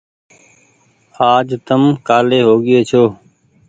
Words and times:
آج 1.31 1.47
تم 1.67 1.81
ڪآلي 2.07 2.39
هوگيئي 2.47 2.81
ڇو۔ 2.89 3.03